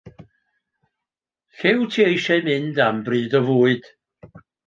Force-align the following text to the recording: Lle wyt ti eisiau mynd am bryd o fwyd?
Lle 1.55 1.71
wyt 1.77 1.91
ti 1.93 2.01
eisiau 2.09 2.41
mynd 2.47 2.77
am 2.87 2.97
bryd 3.05 3.33
o 3.39 3.41
fwyd? 3.47 3.83